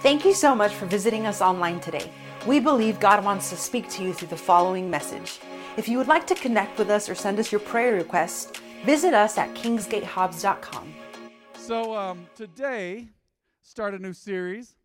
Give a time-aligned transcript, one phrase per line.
[0.00, 2.12] Thank you so much for visiting us online today.
[2.46, 5.40] We believe God wants to speak to you through the following message.
[5.76, 9.12] If you would like to connect with us or send us your prayer request, visit
[9.12, 10.94] us at kingsgatehobbs.com.
[11.56, 13.08] So um, today,
[13.62, 14.76] start a new series,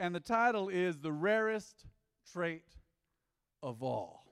[0.00, 1.84] and the title is The Rarest
[2.32, 2.64] Trait
[3.62, 4.24] of All.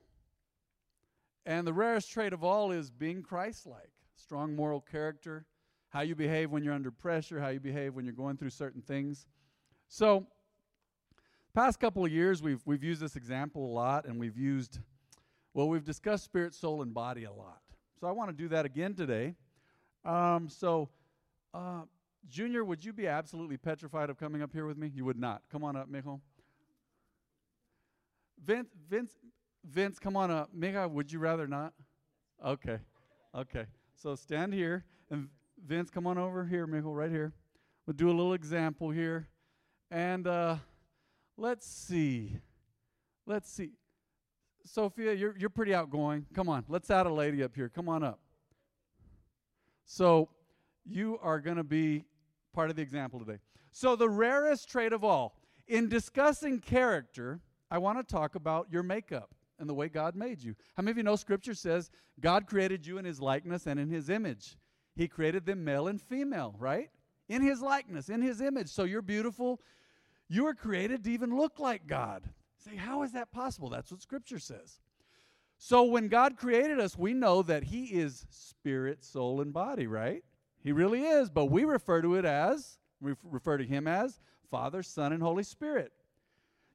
[1.46, 5.46] And the rarest trait of all is being Christ like, strong moral character,
[5.90, 8.82] how you behave when you're under pressure, how you behave when you're going through certain
[8.82, 9.24] things.
[9.89, 10.27] So,
[11.55, 14.80] past couple of years, we've, we've used this example a lot, and we've used,
[15.55, 17.60] well, we've discussed spirit, soul, and body a lot.
[18.01, 19.34] So, I want to do that again today.
[20.05, 20.88] Um, so,
[21.55, 21.83] uh,
[22.29, 24.91] Junior, would you be absolutely petrified of coming up here with me?
[24.93, 25.43] You would not.
[25.51, 26.21] Come on up, Mijo.
[28.45, 29.12] Vince, Vince,
[29.65, 30.51] Vince, come on up.
[30.57, 31.73] Mija, would you rather not?
[32.45, 32.79] Okay,
[33.34, 33.66] okay.
[33.95, 35.29] So stand here, and
[35.65, 37.32] Vince, come on over here, Mijo, right here.
[37.87, 39.29] We'll do a little example here.
[39.90, 40.56] And uh,
[41.36, 42.38] let's see.
[43.26, 43.73] Let's see.
[44.65, 46.26] Sophia, you're, you're pretty outgoing.
[46.34, 47.68] Come on, let's add a lady up here.
[47.68, 48.18] Come on up.
[49.84, 50.28] So,
[50.84, 52.04] you are going to be
[52.52, 53.38] part of the example today.
[53.70, 57.40] So, the rarest trait of all, in discussing character,
[57.71, 60.56] I want to talk about your makeup and the way God made you.
[60.76, 61.90] How many of you know Scripture says
[62.21, 64.56] God created you in His likeness and in His image?
[64.97, 66.91] He created them male and female, right?
[67.28, 68.69] In His likeness, in His image.
[68.69, 69.60] So you're beautiful,
[70.28, 72.22] you were created to even look like God.
[72.59, 73.69] Say, how is that possible?
[73.69, 74.81] That's what Scripture says.
[75.59, 80.22] So when God created us, we know that He is spirit, soul, and body, right?
[80.62, 84.83] He really is, but we refer to it as, we refer to Him as Father,
[84.83, 85.93] Son, and Holy Spirit.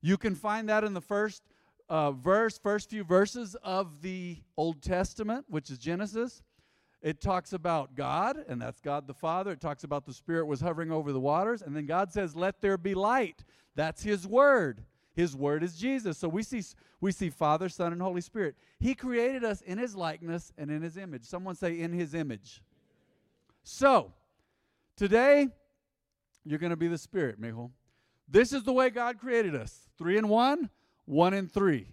[0.02, 1.44] You can find that in the first
[1.90, 6.42] uh, verse, first few verses of the Old Testament, which is Genesis.
[7.02, 9.52] It talks about God, and that's God the Father.
[9.52, 11.64] It talks about the Spirit was hovering over the waters.
[11.64, 13.44] And then God says, Let there be light.
[13.76, 14.84] That's His Word.
[15.14, 16.18] His Word is Jesus.
[16.18, 16.62] So we see,
[17.00, 18.56] we see Father, Son, and Holy Spirit.
[18.80, 21.24] He created us in His likeness and in His image.
[21.24, 22.62] Someone say, In His image.
[23.64, 24.14] So,
[24.96, 25.48] today,
[26.46, 27.72] you're going to be the Spirit, Mijo.
[28.28, 30.70] This is the way God created us three in one,
[31.06, 31.88] one in three.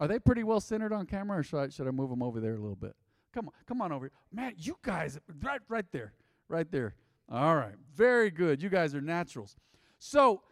[0.00, 2.40] Are they pretty well centered on camera, or should I, should I move them over
[2.40, 2.96] there a little bit?
[3.32, 4.12] Come on, come on over here.
[4.32, 6.12] Man, you guys, right, right there,
[6.48, 6.94] right there.
[7.30, 8.62] All right, very good.
[8.62, 9.56] You guys are naturals.
[9.98, 10.42] So,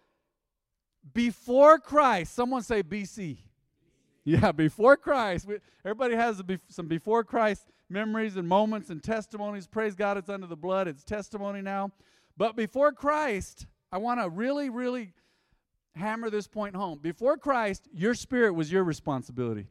[1.13, 3.39] before Christ, someone say BC.
[4.25, 5.47] Yeah, before Christ.
[5.47, 9.67] We, everybody has some before Christ memories and moments and testimonies.
[9.67, 10.89] Praise God, it's under the blood.
[10.89, 11.91] It's testimony now.
[12.37, 15.13] But before Christ, I want to really, really
[15.95, 16.99] hammer this point home.
[16.99, 19.67] Before Christ, your spirit was your responsibility.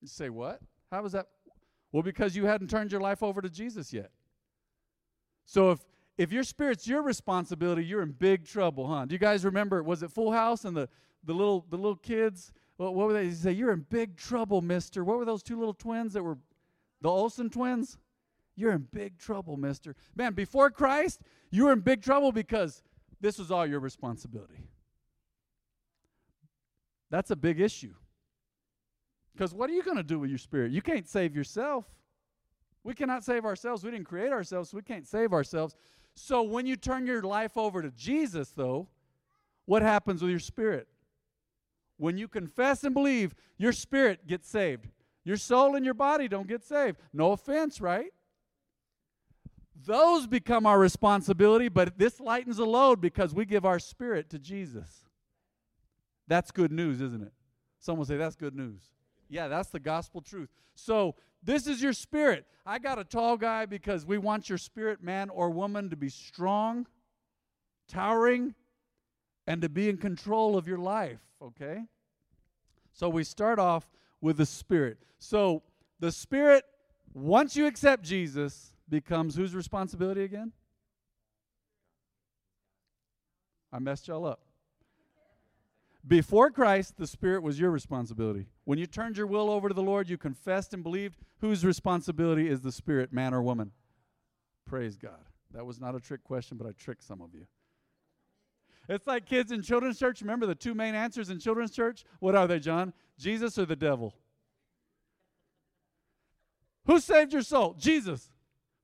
[0.00, 0.60] You say, what?
[0.90, 1.26] How was that?
[1.92, 4.10] Well, because you hadn't turned your life over to Jesus yet.
[5.44, 5.80] So if
[6.16, 9.06] if your spirit's your responsibility, you're in big trouble, huh?
[9.06, 9.82] Do you guys remember?
[9.82, 10.88] Was it Full House and the
[11.24, 12.52] the little the little kids?
[12.76, 13.28] What, what were they?
[13.28, 15.04] They say you're in big trouble, Mister.
[15.04, 16.38] What were those two little twins that were
[17.02, 17.98] the Olsen twins?
[18.56, 19.96] You're in big trouble, Mister.
[20.14, 22.82] Man, before Christ, you were in big trouble because
[23.20, 24.68] this was all your responsibility.
[27.10, 27.94] That's a big issue.
[29.40, 30.70] Because what are you going to do with your spirit?
[30.70, 31.86] You can't save yourself.
[32.84, 33.82] We cannot save ourselves.
[33.82, 35.74] We didn't create ourselves, so we can't save ourselves.
[36.14, 38.88] So when you turn your life over to Jesus, though,
[39.64, 40.88] what happens with your spirit?
[41.96, 44.88] When you confess and believe, your spirit gets saved.
[45.24, 46.98] Your soul and your body don't get saved.
[47.10, 48.12] No offense, right?
[49.86, 54.38] Those become our responsibility, but this lightens the load because we give our spirit to
[54.38, 55.06] Jesus.
[56.28, 57.32] That's good news, isn't it?
[57.78, 58.82] Someone will say, That's good news.
[59.30, 60.50] Yeah, that's the gospel truth.
[60.74, 62.44] So, this is your spirit.
[62.66, 66.10] I got a tall guy because we want your spirit, man or woman, to be
[66.10, 66.86] strong,
[67.88, 68.54] towering,
[69.46, 71.84] and to be in control of your life, okay?
[72.92, 73.88] So, we start off
[74.20, 74.98] with the spirit.
[75.20, 75.62] So,
[76.00, 76.64] the spirit,
[77.14, 80.52] once you accept Jesus, becomes whose responsibility again?
[83.72, 84.40] I messed y'all up.
[86.06, 88.46] Before Christ, the Spirit was your responsibility.
[88.64, 92.48] When you turned your will over to the Lord, you confessed and believed whose responsibility
[92.48, 93.72] is the Spirit, man or woman?
[94.66, 95.24] Praise God.
[95.52, 97.46] That was not a trick question, but I tricked some of you.
[98.88, 100.20] It's like kids in children's church.
[100.20, 102.04] Remember the two main answers in children's church?
[102.18, 102.92] What are they, John?
[103.18, 104.14] Jesus or the devil?
[106.86, 107.76] Who saved your soul?
[107.78, 108.30] Jesus.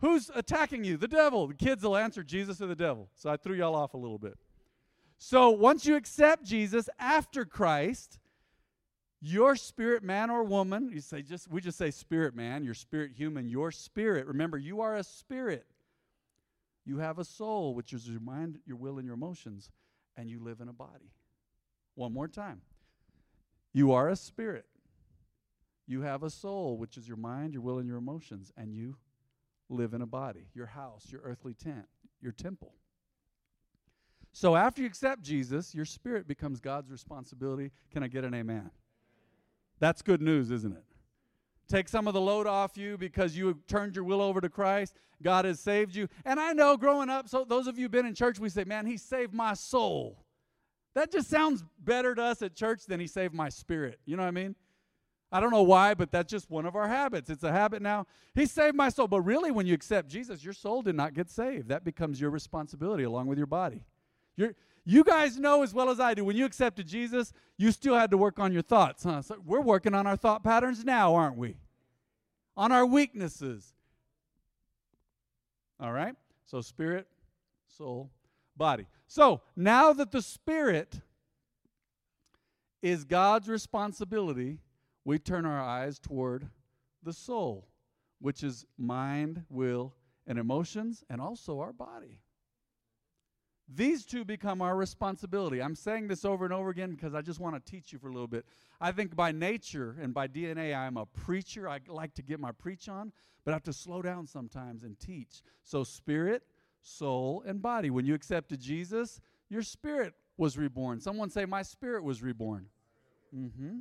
[0.01, 0.97] Who's attacking you?
[0.97, 1.49] The devil.
[1.49, 3.09] The kids will answer Jesus or the devil.
[3.15, 4.39] So I threw y'all off a little bit.
[5.19, 8.19] So once you accept Jesus after Christ,
[9.21, 13.13] your spirit man or woman, you say just we just say spirit man, your spirit
[13.17, 14.27] human, your spirit.
[14.27, 15.67] Remember, you are a spirit.
[16.85, 19.71] You have a soul, which is your mind, your will, and your emotions,
[20.17, 21.11] and you live in a body.
[21.97, 22.61] One more time.
[23.73, 24.67] You are a spirit.
[25.89, 28.97] You have a soul, which is your mind, your will, and your emotions, and you
[29.69, 31.87] live in a body, your house, your earthly tent,
[32.21, 32.75] your temple.
[34.37, 37.73] So after you accept Jesus, your spirit becomes God's responsibility.
[37.91, 38.71] Can I get an amen?
[39.81, 40.85] That's good news, isn't it?
[41.69, 44.95] Take some of the load off you because you turned your will over to Christ.
[45.23, 46.07] God has saved you.
[46.27, 48.85] And I know growing up, so those of you been in church, we say, man,
[48.85, 50.23] he saved my soul.
[50.93, 54.01] That just sounds better to us at church than he saved my spirit.
[54.05, 54.55] You know what I mean?
[55.33, 57.31] I don't know why, but that's just one of our habits.
[57.31, 58.07] It's a habit now.
[58.35, 59.09] He saved my soul.
[59.09, 61.71] But really, when you accept Jesus, your soul did not get saved.
[61.71, 63.87] That becomes your responsibility along with your body.
[64.37, 64.55] You're,
[64.85, 68.11] you guys know as well as I do, when you accepted Jesus, you still had
[68.11, 69.23] to work on your thoughts, huh?
[69.23, 71.57] So we're working on our thought patterns now, aren't we?
[72.57, 73.75] On our weaknesses.
[75.81, 76.15] All right?
[76.45, 77.09] So, spirit,
[77.67, 78.11] soul,
[78.57, 78.87] body.
[79.09, 81.01] So, now that the spirit
[82.81, 84.61] is God's responsibility,
[85.05, 86.49] we turn our eyes toward
[87.03, 87.67] the soul,
[88.21, 89.95] which is mind, will,
[90.27, 92.21] and emotions, and also our body.
[93.69, 95.61] These two become our responsibility.
[95.61, 98.09] I'm saying this over and over again because I just want to teach you for
[98.09, 98.47] a little bit.
[98.81, 101.69] I think by nature and by DNA, I'm a preacher.
[101.69, 103.13] I like to get my preach on,
[103.45, 105.43] but I have to slow down sometimes and teach.
[105.65, 106.45] So, spirit,
[106.83, 107.91] soul, and body.
[107.91, 111.01] When you accepted Jesus, your spirit was reborn.
[111.01, 112.67] Someone say, My spirit was reborn.
[113.37, 113.79] Mm-hmm.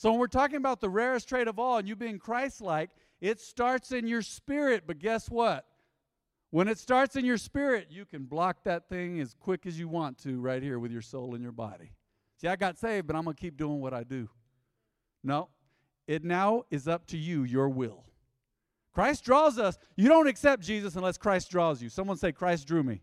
[0.00, 2.88] So when we're talking about the rarest trait of all and you being Christ like,
[3.20, 4.84] it starts in your spirit.
[4.86, 5.66] But guess what?
[6.50, 9.88] When it starts in your spirit, you can block that thing as quick as you
[9.88, 11.92] want to right here with your soul and your body.
[12.40, 14.28] See, I got saved, but I'm going to keep doing what I do.
[15.22, 15.48] No,
[16.08, 18.04] it now is up to you, your will.
[18.92, 19.78] Christ draws us.
[19.96, 21.88] You don't accept Jesus unless Christ draws you.
[21.88, 23.02] Someone say, Christ drew me.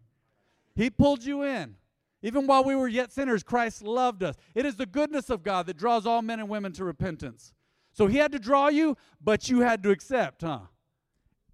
[0.75, 1.75] He pulled you in.
[2.21, 4.35] Even while we were yet sinners, Christ loved us.
[4.55, 7.53] It is the goodness of God that draws all men and women to repentance.
[7.93, 10.61] So he had to draw you, but you had to accept, huh?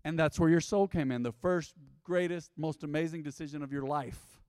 [0.03, 1.23] And that's where your soul came in.
[1.23, 4.41] The first, greatest, most amazing decision of your life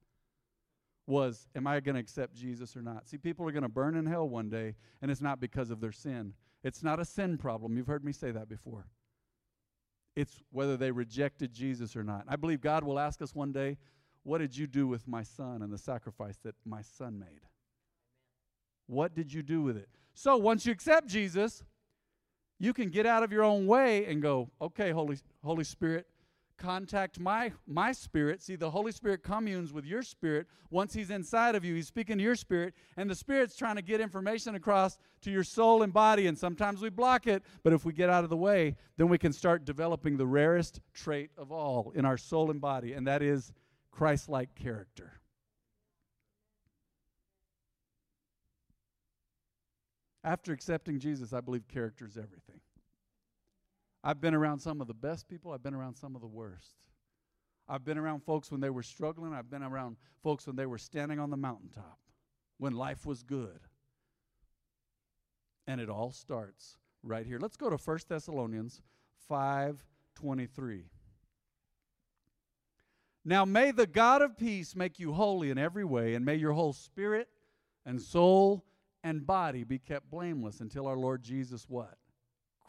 [1.07, 3.09] was Am I going to accept Jesus or not?
[3.09, 5.81] See, people are going to burn in hell one day, and it's not because of
[5.81, 6.35] their sin.
[6.63, 7.77] It's not a sin problem.
[7.77, 8.87] You've heard me say that before.
[10.17, 12.25] It's whether they rejected Jesus or not.
[12.29, 13.77] I believe God will ask us one day,
[14.23, 17.43] what did you do with my son and the sacrifice that my son made?
[18.87, 19.89] What did you do with it?
[20.15, 21.63] So once you accept Jesus,
[22.59, 26.07] you can get out of your own way and go, okay, Holy, Holy Spirit,
[26.65, 31.55] contact my my spirit see the holy spirit communes with your spirit once he's inside
[31.55, 34.99] of you he's speaking to your spirit and the spirit's trying to get information across
[35.21, 38.25] to your soul and body and sometimes we block it but if we get out
[38.25, 42.17] of the way then we can start developing the rarest trait of all in our
[42.17, 43.53] soul and body and that is
[43.95, 45.13] Christ like character.
[50.25, 52.61] After accepting Jesus, I believe character is everything.
[54.07, 56.77] I've been around some of the best people, I've been around some of the worst.
[57.67, 60.77] I've been around folks when they were struggling, I've been around folks when they were
[60.77, 61.99] standing on the mountaintop,
[62.59, 63.61] when life was good.
[65.67, 67.39] And it all starts right here.
[67.39, 68.83] Let's go to 1 Thessalonians
[69.31, 70.91] 5:23.
[73.25, 76.53] Now may the God of peace make you holy in every way, and may your
[76.53, 77.31] whole spirit
[77.87, 78.67] and soul
[79.03, 81.97] and body be kept blameless until our Lord Jesus what?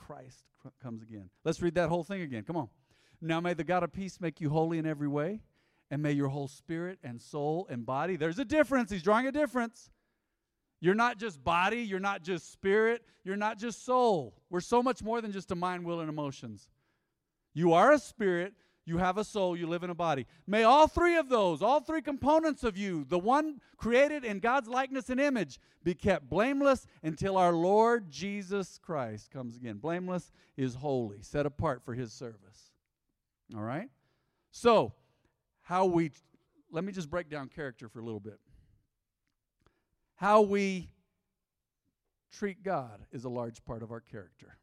[0.06, 0.44] Christ
[0.82, 1.30] comes again.
[1.44, 2.44] Let's read that whole thing again.
[2.44, 2.70] Come on.
[3.22, 5.42] Now may the God of peace make you holy in every way,
[5.90, 8.16] and may your whole spirit and soul and body.
[8.16, 8.92] There's a difference.
[8.92, 9.90] He's drawing a difference.
[10.82, 14.36] You're not just body, you're not just spirit, you're not just soul.
[14.50, 16.70] We're so much more than just a mind, will, and emotions.
[17.54, 18.54] You are a spirit,
[18.86, 20.28] you have a soul, you live in a body.
[20.46, 24.68] May all three of those, all three components of you, the one created in God's
[24.68, 29.78] likeness and image, be kept blameless until our Lord Jesus Christ comes again.
[29.78, 32.72] Blameless is holy, set apart for his service.
[33.56, 33.90] All right?
[34.52, 34.94] So,
[35.62, 36.12] how we,
[36.72, 38.40] let me just break down character for a little bit.
[40.16, 40.90] How we
[42.32, 44.58] treat God is a large part of our character.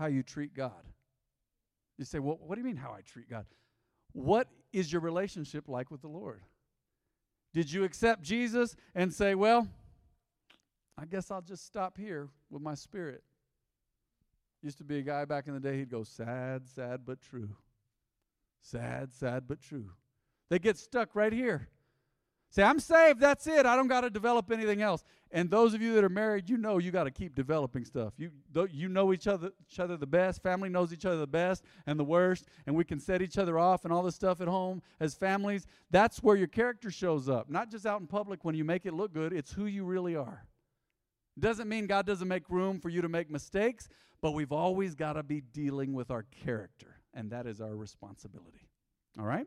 [0.00, 0.82] How you treat God.
[1.98, 3.44] You say, well, what do you mean how I treat God?
[4.12, 6.40] What is your relationship like with the Lord?
[7.52, 9.68] Did you accept Jesus and say, well,
[10.96, 13.22] I guess I'll just stop here with my spirit?
[14.62, 17.50] Used to be a guy back in the day, he'd go, sad, sad, but true.
[18.62, 19.90] Sad, sad, but true.
[20.48, 21.68] They get stuck right here.
[22.50, 23.64] Say, I'm saved, that's it.
[23.64, 25.04] I don't got to develop anything else.
[25.30, 28.14] And those of you that are married, you know you got to keep developing stuff.
[28.16, 28.32] You
[28.72, 30.42] you know each other each other the best.
[30.42, 33.56] Family knows each other the best and the worst, and we can set each other
[33.56, 35.68] off and all this stuff at home as families.
[35.92, 37.48] That's where your character shows up.
[37.48, 40.16] Not just out in public when you make it look good, it's who you really
[40.16, 40.44] are.
[41.38, 43.88] Doesn't mean God doesn't make room for you to make mistakes,
[44.20, 48.68] but we've always got to be dealing with our character, and that is our responsibility.
[49.16, 49.46] All right?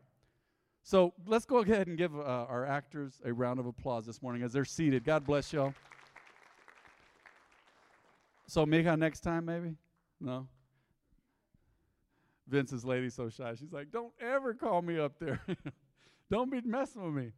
[0.86, 4.42] So let's go ahead and give uh, our actors a round of applause this morning
[4.42, 5.02] as they're seated.
[5.02, 5.72] God bless y'all.
[8.46, 9.76] So, Mika, next time maybe?
[10.20, 10.46] No?
[12.46, 13.54] Vince's lady so shy.
[13.58, 15.40] She's like, don't ever call me up there.
[16.30, 17.32] don't be messing with me.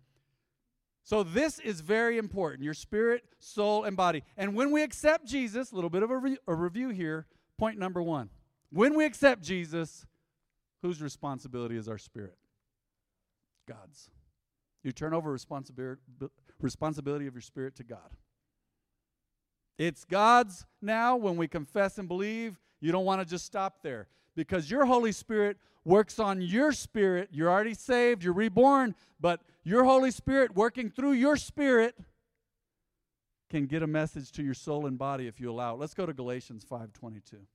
[1.05, 4.25] So, this is very important your spirit, soul, and body.
[4.37, 7.27] And when we accept Jesus, a little bit of a, re- a review here.
[7.59, 8.29] Point number one.
[8.71, 10.05] When we accept Jesus,
[10.83, 12.37] whose responsibility is our spirit?
[13.67, 14.11] God's.
[14.83, 16.01] You turn over responsibility,
[16.61, 18.11] responsibility of your spirit to God.
[19.79, 22.59] It's God's now when we confess and believe.
[22.81, 27.29] You don't want to just stop there because your Holy Spirit works on your spirit.
[27.33, 31.97] You're already saved, you're reborn, but your Holy Spirit working through your spirit
[33.49, 35.79] can get a message to your soul and body if you allow it.
[35.79, 37.47] Let's go to Galatians 5:22.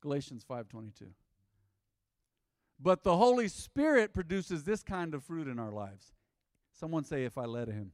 [0.00, 1.12] Galatians 5:22.
[2.82, 6.12] But the Holy Spirit produces this kind of fruit in our lives.
[6.72, 7.92] Someone say, if I let Him.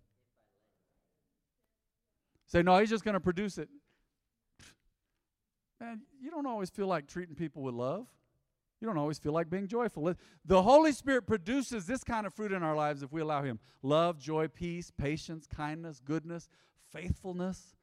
[2.46, 3.68] Say, no, He's just going to produce it.
[5.80, 8.06] Man, you don't always feel like treating people with love.
[8.80, 10.14] You don't always feel like being joyful.
[10.44, 13.58] The Holy Spirit produces this kind of fruit in our lives if we allow Him
[13.82, 16.48] love, joy, peace, patience, kindness, goodness,
[16.92, 17.75] faithfulness,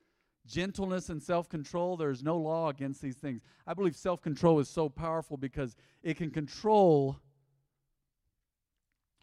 [0.45, 1.97] gentleness and self control.
[1.97, 3.41] There's no law against these things.
[3.65, 7.19] I believe self control is so powerful because it can control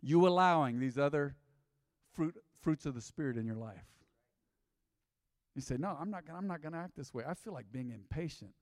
[0.02, 1.36] you allowing these other
[2.14, 3.84] fruit, fruits of the Spirit in your life.
[5.54, 7.24] You say, No, I'm not, gonna, I'm not going to act this way.
[7.26, 8.52] I feel like being impatient.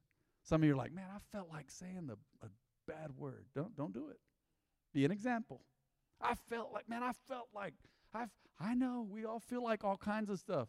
[0.43, 2.49] Some of you are like, Man, I felt like saying the, a
[2.87, 3.45] bad word.
[3.55, 4.19] Don't, don't do it.
[4.93, 5.63] Be an example.
[6.21, 7.75] I felt like, man, I felt like,
[8.13, 10.69] I've, I know we all feel like all kinds of stuff.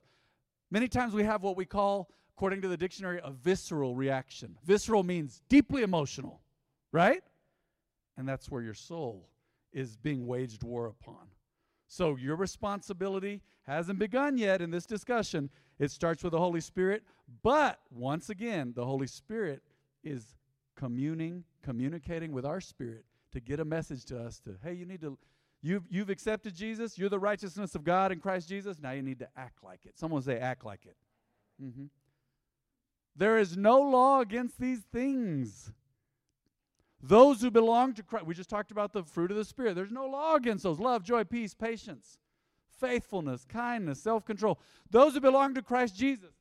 [0.71, 4.57] Many times we have what we call, according to the dictionary, a visceral reaction.
[4.63, 6.41] Visceral means deeply emotional,
[6.91, 7.23] right?
[8.17, 9.29] And that's where your soul
[9.73, 11.27] is being waged war upon.
[11.87, 15.49] So your responsibility hasn't begun yet in this discussion.
[15.79, 17.03] It starts with the Holy Spirit,
[17.41, 19.63] but once again, the Holy Spirit
[20.03, 20.35] is
[20.75, 25.01] communing, communicating with our spirit to get a message to us to, hey, you need
[25.01, 25.17] to
[25.61, 26.97] You've, you've accepted Jesus.
[26.97, 28.77] You're the righteousness of God in Christ Jesus.
[28.79, 29.97] Now you need to act like it.
[29.97, 30.95] Someone say, act like it.
[31.61, 31.85] Mm-hmm.
[33.15, 35.73] There is no law against these things.
[37.01, 39.75] Those who belong to Christ, we just talked about the fruit of the Spirit.
[39.75, 42.17] There's no law against those love, joy, peace, patience,
[42.79, 44.59] faithfulness, kindness, self control.
[44.89, 46.38] Those who belong to Christ Jesus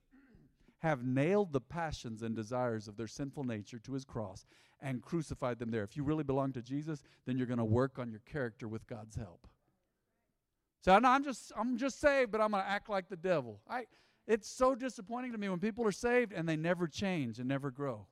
[0.81, 4.47] have nailed the passions and desires of their sinful nature to his cross
[4.81, 5.83] and crucified them there.
[5.83, 8.87] If you really belong to Jesus, then you're going to work on your character with
[8.87, 9.47] God's help.
[10.81, 13.61] So I'm just I'm just saved, but I'm going to act like the devil.
[13.69, 13.87] I
[14.27, 17.71] it's so disappointing to me when people are saved and they never change and never
[17.71, 18.07] grow.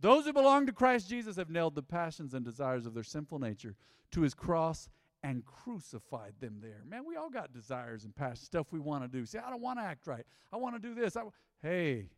[0.00, 3.38] Those who belong to Christ Jesus have nailed the passions and desires of their sinful
[3.38, 3.74] nature
[4.12, 4.88] to his cross
[5.28, 6.82] and crucified them there.
[6.88, 9.26] Man, we all got desires and passions, stuff we want to do.
[9.26, 10.24] See, I don't want to act right.
[10.52, 11.16] I want to do this.
[11.16, 11.22] I,
[11.62, 12.08] hey,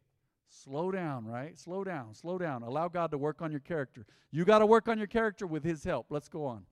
[0.51, 1.57] Slow down, right?
[1.57, 2.65] Slow down, slow down.
[2.65, 4.05] Allow God to work on your character.
[4.33, 6.07] You got to work on your character with His help.
[6.11, 6.65] Let's go on.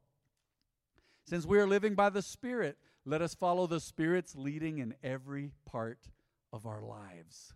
[1.25, 5.53] Since we are living by the Spirit, let us follow the Spirit's leading in every
[5.65, 6.11] part
[6.53, 7.55] of our lives.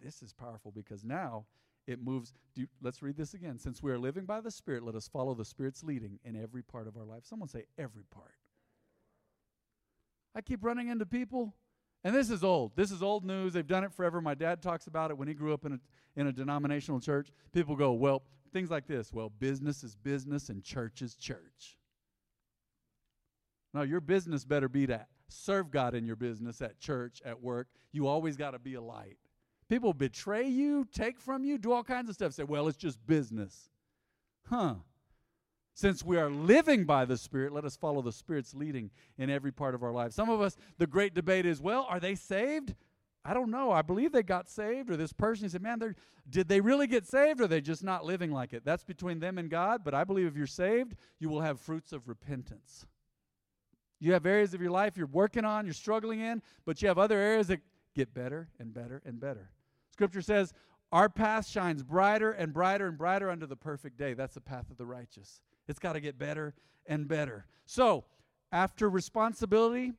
[0.00, 1.46] This is powerful because now
[1.86, 2.34] it moves.
[2.54, 3.58] You, let's read this again.
[3.58, 6.62] Since we are living by the Spirit, let us follow the Spirit's leading in every
[6.62, 7.22] part of our life.
[7.24, 8.34] Someone say, every part.
[10.34, 11.54] I keep running into people
[12.06, 12.70] and this is old.
[12.76, 13.52] This is old news.
[13.52, 14.20] They've done it forever.
[14.20, 15.80] My dad talks about it when he grew up in a,
[16.14, 17.32] in a denominational church.
[17.52, 19.12] People go, well, things like this.
[19.12, 21.76] Well, business is business and church is church.
[23.74, 27.66] No, your business better be to serve God in your business, at church, at work.
[27.90, 29.18] You always got to be a light.
[29.68, 32.32] People betray you, take from you, do all kinds of stuff.
[32.32, 33.68] Say, well, it's just business.
[34.48, 34.74] Huh.
[35.74, 39.52] Since we are living by the Spirit, let us follow the Spirit's leading in every
[39.52, 40.12] part of our life.
[40.12, 42.74] Some of us, the great debate is, well, are they saved?
[43.24, 43.72] I don't know.
[43.72, 45.96] I believe they got saved, or this person said, man,
[46.30, 48.64] did they really get saved, or are they just not living like it?
[48.64, 51.92] That's between them and God, but I believe if you're saved, you will have fruits
[51.92, 52.86] of repentance.
[53.98, 56.98] You have areas of your life you're working on, you're struggling in, but you have
[56.98, 57.60] other areas that
[57.94, 59.50] get better and better and better.
[59.96, 60.52] Scripture says,
[60.92, 64.12] Our path shines brighter and brighter and brighter unto the perfect day.
[64.12, 65.40] That's the path of the righteous.
[65.68, 66.52] It's got to get better
[66.84, 67.46] and better.
[67.64, 68.04] So,
[68.52, 69.94] after responsibility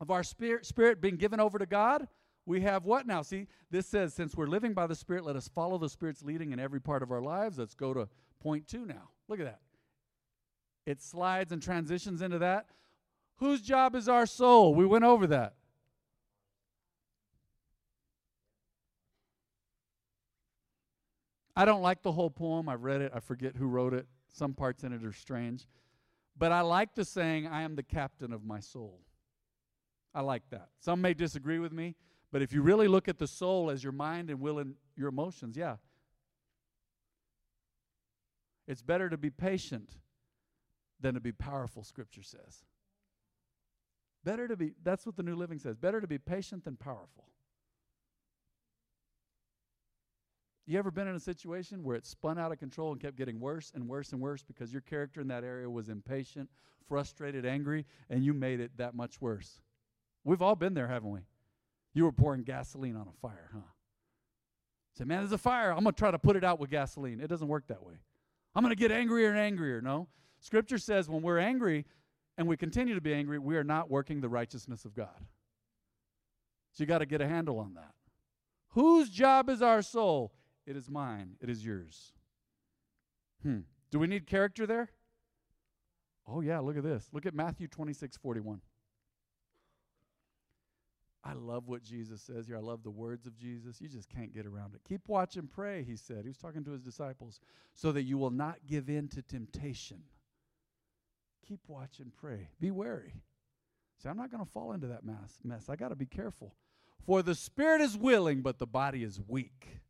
[0.00, 2.06] of our spirit, spirit being given over to God,
[2.46, 3.22] we have what now?
[3.22, 6.52] See, this says, since we're living by the Spirit, let us follow the Spirit's leading
[6.52, 7.58] in every part of our lives.
[7.58, 8.08] Let's go to
[8.40, 9.10] point two now.
[9.28, 9.60] Look at that.
[10.86, 12.66] It slides and transitions into that.
[13.36, 14.74] Whose job is our soul?
[14.74, 15.54] We went over that.
[21.60, 22.70] I don't like the whole poem.
[22.70, 23.12] I've read it.
[23.14, 24.06] I forget who wrote it.
[24.32, 25.66] Some parts in it are strange.
[26.34, 29.02] But I like the saying, I am the captain of my soul.
[30.14, 30.70] I like that.
[30.78, 31.96] Some may disagree with me,
[32.32, 35.10] but if you really look at the soul as your mind and will and your
[35.10, 35.76] emotions, yeah.
[38.66, 39.90] It's better to be patient
[40.98, 42.64] than to be powerful, Scripture says.
[44.24, 45.76] Better to be, that's what the New Living says.
[45.76, 47.26] Better to be patient than powerful.
[50.70, 53.40] You ever been in a situation where it spun out of control and kept getting
[53.40, 56.48] worse and worse and worse because your character in that area was impatient,
[56.86, 59.58] frustrated, angry, and you made it that much worse?
[60.22, 61.22] We've all been there, haven't we?
[61.92, 63.66] You were pouring gasoline on a fire, huh?
[64.96, 65.72] Say, man, there's a fire.
[65.72, 67.18] I'm going to try to put it out with gasoline.
[67.18, 67.94] It doesn't work that way.
[68.54, 69.80] I'm going to get angrier and angrier.
[69.80, 70.06] No.
[70.38, 71.84] Scripture says when we're angry
[72.38, 75.26] and we continue to be angry, we are not working the righteousness of God.
[76.70, 77.90] So you got to get a handle on that.
[78.68, 80.32] Whose job is our soul?
[80.70, 81.32] It is mine.
[81.40, 82.12] It is yours.
[83.42, 83.62] Hmm.
[83.90, 84.88] Do we need character there?
[86.28, 87.08] Oh, yeah, look at this.
[87.12, 88.60] Look at Matthew 26 41.
[91.24, 92.56] I love what Jesus says here.
[92.56, 93.80] I love the words of Jesus.
[93.80, 94.82] You just can't get around it.
[94.88, 96.20] Keep watch and pray, he said.
[96.22, 97.40] He was talking to his disciples,
[97.74, 100.04] so that you will not give in to temptation.
[101.48, 102.50] Keep watch and pray.
[102.60, 103.14] Be wary.
[104.00, 105.40] See, I'm not going to fall into that mess.
[105.42, 105.68] mess.
[105.68, 106.54] I got to be careful.
[107.04, 109.80] For the spirit is willing, but the body is weak.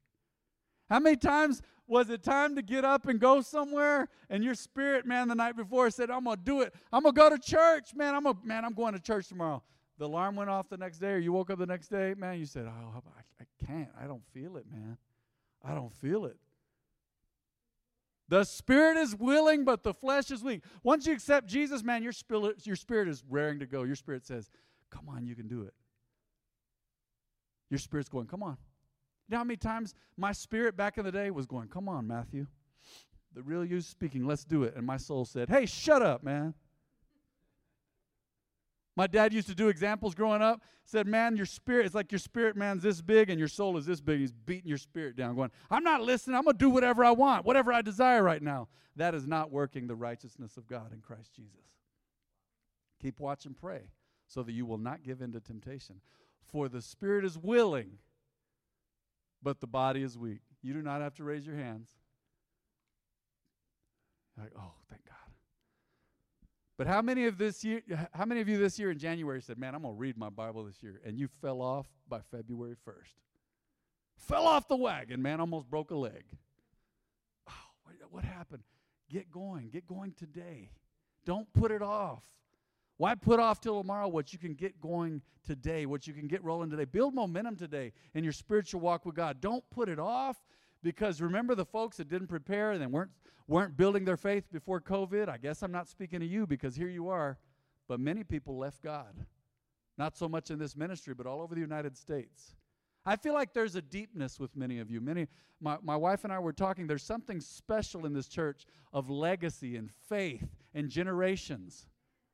[0.91, 5.07] How many times was it time to get up and go somewhere and your spirit
[5.07, 6.75] man the night before said, I'm to do it.
[6.93, 7.95] I'm to go to church.
[7.95, 9.63] Man, I'm a, man, I'm going to church tomorrow
[10.01, 12.39] the alarm went off the next day or you woke up the next day, man,
[12.39, 13.91] you said, Oh, I, I can't.
[14.03, 14.97] I don't feel it, man.
[15.63, 16.39] I don't feel it.
[18.27, 20.63] The spirit is willing, but the flesh is weak.
[20.83, 23.83] Once you accept Jesus, man, your spirit, your spirit is raring to go.
[23.83, 24.49] Your spirit says,
[24.89, 25.75] Come on, you can do it.
[27.69, 28.57] Your spirit's going, Come on.
[29.31, 32.05] You know how many times my spirit back in the day was going, Come on,
[32.09, 32.49] Matthew.
[33.33, 34.75] The real you speaking, let's do it.
[34.75, 36.53] And my soul said, Hey, shut up, man.
[38.97, 40.63] My dad used to do examples growing up.
[40.85, 43.87] Said, man, your spirit, it's like your spirit man's this big and your soul is
[43.87, 44.19] this big.
[44.19, 46.37] He's beating your spirit down, going, I'm not listening.
[46.37, 48.69] I'm going to do whatever I want, whatever I desire right now.
[48.97, 51.65] That is not working the righteousness of God in Christ Jesus.
[53.01, 53.85] Keep watch and pray
[54.27, 56.01] so that you will not give in to temptation.
[56.49, 57.93] For the spirit is willing,
[59.43, 60.41] but the body is weak.
[60.63, 61.89] You do not have to raise your hands.
[64.39, 65.15] Like, oh, thank God.
[66.79, 67.83] But how many of this year
[68.15, 70.31] how many of you this year in January said, "Man, I'm going to read my
[70.31, 73.17] Bible this year." And you fell off by February 1st.
[74.17, 76.25] Fell off the wagon, man, almost broke a leg.
[77.49, 77.53] Oh,
[78.11, 78.63] what happened?
[79.11, 79.69] Get going.
[79.69, 80.71] Get going today.
[81.27, 82.23] Don't put it off.
[83.01, 86.45] Why put off till tomorrow what you can get going today, what you can get
[86.45, 86.85] rolling today?
[86.85, 89.41] Build momentum today in your spiritual walk with God.
[89.41, 90.37] Don't put it off
[90.83, 93.11] because remember the folks that didn't prepare and weren't
[93.49, 95.31] weren't building their faith before COVID.
[95.31, 97.39] I guess I'm not speaking to you because here you are,
[97.89, 99.25] but many people left God.
[99.97, 102.55] Not so much in this ministry, but all over the United States.
[103.07, 105.01] I feel like there's a deepness with many of you.
[105.01, 105.27] Many
[105.59, 109.77] my, my wife and I were talking, there's something special in this church of legacy
[109.77, 111.87] and faith and generations.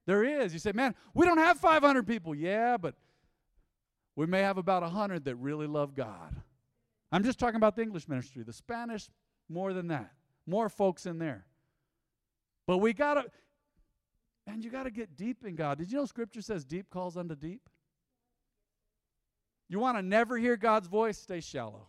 [0.06, 0.52] There is.
[0.52, 2.34] You say, man, we don't have 500 people.
[2.34, 2.94] Yeah, but
[4.14, 6.34] we may have about 100 that really love God.
[7.12, 8.42] I'm just talking about the English ministry.
[8.42, 9.08] The Spanish,
[9.48, 10.12] more than that.
[10.46, 11.44] More folks in there.
[12.66, 13.24] But we got to,
[14.46, 15.78] and you got to get deep in God.
[15.78, 17.68] Did you know Scripture says deep calls unto deep?
[19.68, 21.18] You want to never hear God's voice?
[21.18, 21.88] Stay shallow.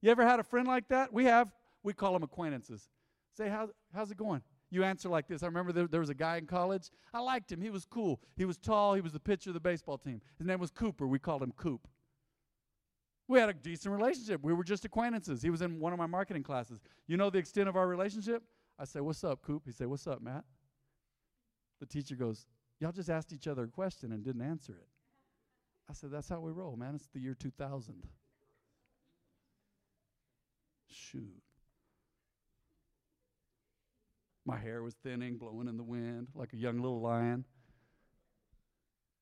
[0.00, 1.12] You ever had a friend like that?
[1.12, 1.52] We have.
[1.82, 2.88] We call them acquaintances.
[3.36, 4.42] Say, how's, how's it going?
[4.70, 5.42] You answer like this.
[5.42, 6.90] I remember there, there was a guy in college.
[7.12, 7.60] I liked him.
[7.60, 8.20] He was cool.
[8.36, 8.94] He was tall.
[8.94, 10.20] He was the pitcher of the baseball team.
[10.38, 11.06] His name was Cooper.
[11.06, 11.88] We called him Coop.
[13.26, 14.42] We had a decent relationship.
[14.42, 15.42] We were just acquaintances.
[15.42, 16.80] He was in one of my marketing classes.
[17.06, 18.42] You know the extent of our relationship?
[18.78, 19.62] I say, What's up, Coop?
[19.66, 20.44] He said, What's up, Matt?
[21.80, 22.46] The teacher goes,
[22.80, 24.88] Y'all just asked each other a question and didn't answer it.
[25.88, 26.94] I said, That's how we roll, man.
[26.94, 28.04] It's the year 2000.
[30.88, 31.42] Shoot.
[34.50, 37.44] My hair was thinning, blowing in the wind like a young little lion.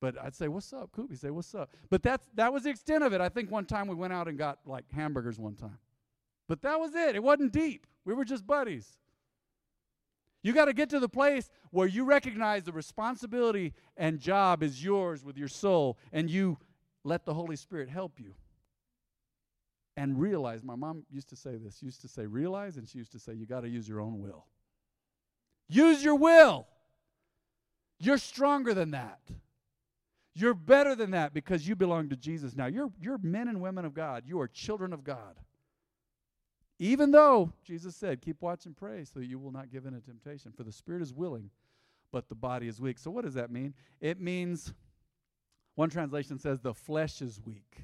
[0.01, 2.71] But I'd say, "What's up, Coop?" He'd say, "What's up?" But that's that was the
[2.71, 3.21] extent of it.
[3.21, 5.77] I think one time we went out and got like hamburgers one time,
[6.47, 7.15] but that was it.
[7.15, 7.85] It wasn't deep.
[8.05, 8.97] We were just buddies.
[10.41, 14.83] You got to get to the place where you recognize the responsibility and job is
[14.83, 16.57] yours with your soul, and you
[17.03, 18.33] let the Holy Spirit help you.
[19.97, 23.11] And realize, my mom used to say this, used to say, realize, and she used
[23.11, 24.45] to say, you got to use your own will.
[25.69, 26.67] Use your will.
[27.99, 29.19] You're stronger than that.
[30.33, 32.65] You're better than that because you belong to Jesus now.
[32.67, 34.23] You're, you're men and women of God.
[34.25, 35.37] You are children of God.
[36.79, 39.93] Even though Jesus said, keep watch and pray so that you will not give in
[39.93, 40.53] to temptation.
[40.55, 41.49] For the spirit is willing,
[42.11, 42.97] but the body is weak.
[42.97, 43.73] So, what does that mean?
[43.99, 44.73] It means,
[45.75, 47.83] one translation says, the flesh is weak.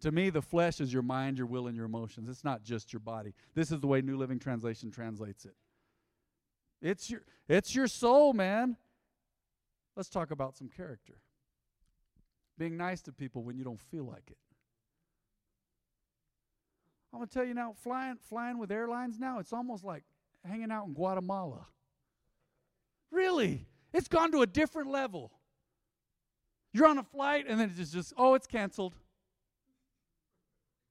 [0.00, 2.28] To me, the flesh is your mind, your will, and your emotions.
[2.28, 3.34] It's not just your body.
[3.54, 5.54] This is the way New Living Translation translates it.
[6.80, 8.76] It's your, it's your soul, man.
[9.96, 11.14] Let's talk about some character.
[12.56, 14.38] Being nice to people when you don't feel like it.
[17.12, 20.04] I'm to tell you now, flying, flying with airlines now, it's almost like
[20.44, 21.66] hanging out in Guatemala.
[23.10, 23.66] Really?
[23.92, 25.32] It's gone to a different level.
[26.72, 28.94] You're on a flight and then it's just, oh, it's canceled.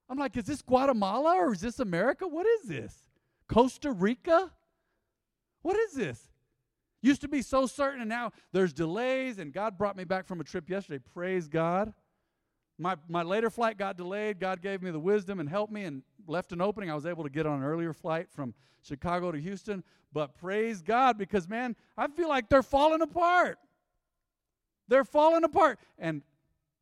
[0.10, 2.28] I'm like, is this Guatemala or is this America?
[2.28, 3.06] What is this?
[3.48, 4.52] Costa Rica?
[5.62, 6.30] What is this?
[7.02, 10.42] Used to be so certain, and now there's delays, and God brought me back from
[10.42, 11.04] a trip yesterday.
[11.14, 11.94] Praise God.
[12.80, 14.40] My, my later flight got delayed.
[14.40, 16.92] God gave me the wisdom and helped me and left an opening.
[16.92, 19.84] I was able to get on an earlier flight from Chicago to Houston.
[20.14, 23.58] But praise God because, man, I feel like they're falling apart.
[24.88, 25.80] They're falling apart.
[25.98, 26.22] And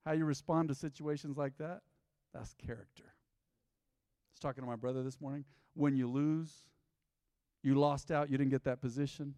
[0.05, 1.81] how you respond to situations like that,
[2.33, 3.05] that's character.
[3.05, 5.45] I was talking to my brother this morning.
[5.73, 6.51] When you lose,
[7.65, 9.35] you lost out, you didn't get that position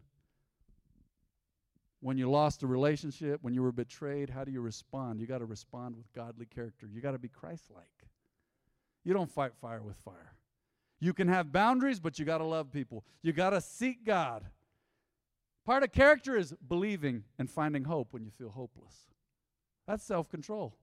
[2.01, 5.19] when you lost a relationship, when you were betrayed, how do you respond?
[5.19, 6.87] You got to respond with godly character.
[6.91, 7.85] You got to be Christ like.
[9.03, 10.33] You don't fight fire with fire.
[10.99, 13.03] You can have boundaries, but you got to love people.
[13.21, 14.45] You got to seek God.
[15.65, 18.95] Part of character is believing and finding hope when you feel hopeless.
[19.87, 20.75] That's self control.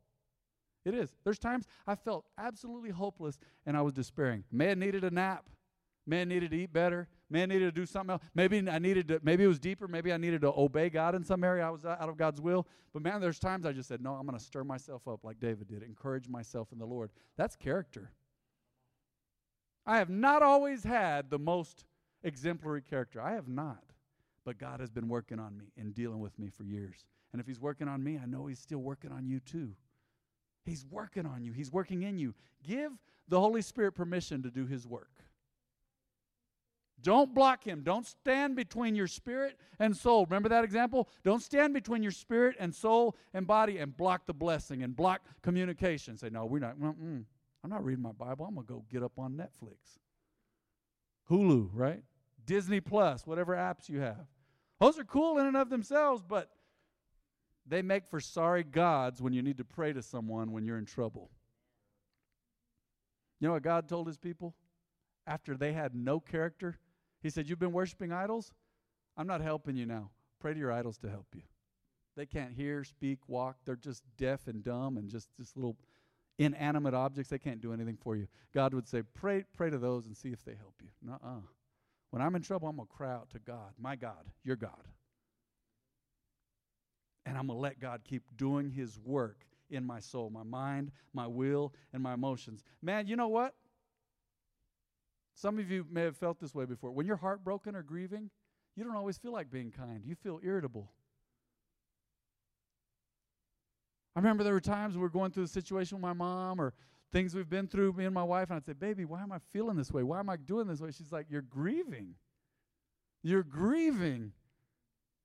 [0.84, 1.14] It is.
[1.24, 4.44] There's times I felt absolutely hopeless and I was despairing.
[4.52, 5.44] May have needed a nap.
[6.10, 7.08] Have needed to eat better.
[7.30, 8.22] Man needed to do something else.
[8.34, 9.88] Maybe I needed to, maybe it was deeper.
[9.88, 11.66] Maybe I needed to obey God in some area.
[11.66, 12.66] I was out of God's will.
[12.92, 15.40] But man, there's times I just said, no, I'm going to stir myself up like
[15.40, 17.10] David did, encourage myself in the Lord.
[17.36, 18.12] That's character.
[19.86, 21.84] I have not always had the most
[22.22, 23.20] exemplary character.
[23.20, 23.82] I have not.
[24.44, 27.06] But God has been working on me and dealing with me for years.
[27.32, 29.72] And if He's working on me, I know He's still working on you too.
[30.64, 32.34] He's working on you, He's working in you.
[32.62, 32.92] Give
[33.28, 35.10] the Holy Spirit permission to do His work.
[37.02, 37.82] Don't block him.
[37.82, 40.24] Don't stand between your spirit and soul.
[40.26, 41.08] Remember that example?
[41.22, 45.22] Don't stand between your spirit and soul and body and block the blessing and block
[45.42, 46.16] communication.
[46.16, 46.78] Say, no, we're not.
[46.78, 47.24] Mm-mm.
[47.62, 48.46] I'm not reading my Bible.
[48.46, 49.98] I'm going to go get up on Netflix.
[51.30, 52.02] Hulu, right?
[52.46, 54.26] Disney Plus, whatever apps you have.
[54.80, 56.50] Those are cool in and of themselves, but
[57.66, 60.84] they make for sorry gods when you need to pray to someone when you're in
[60.84, 61.30] trouble.
[63.40, 64.54] You know what God told his people?
[65.26, 66.78] After they had no character,
[67.24, 68.52] he said, You've been worshiping idols?
[69.16, 70.10] I'm not helping you now.
[70.40, 71.40] Pray to your idols to help you.
[72.16, 73.56] They can't hear, speak, walk.
[73.64, 75.76] They're just deaf and dumb and just, just little
[76.38, 77.30] inanimate objects.
[77.30, 78.28] They can't do anything for you.
[78.52, 80.88] God would say, Pray, pray to those and see if they help you.
[81.02, 81.40] Nuh uh.
[82.10, 84.86] When I'm in trouble, I'm going to cry out to God, my God, your God.
[87.24, 90.92] And I'm going to let God keep doing his work in my soul, my mind,
[91.14, 92.62] my will, and my emotions.
[92.82, 93.54] Man, you know what?
[95.34, 96.92] Some of you may have felt this way before.
[96.92, 98.30] When you're heartbroken or grieving,
[98.76, 100.02] you don't always feel like being kind.
[100.04, 100.90] You feel irritable.
[104.16, 106.72] I remember there were times we were going through a situation with my mom or
[107.12, 109.38] things we've been through, me and my wife, and I'd say, Baby, why am I
[109.52, 110.02] feeling this way?
[110.02, 110.90] Why am I doing this way?
[110.92, 112.14] She's like, You're grieving.
[113.22, 114.32] You're grieving.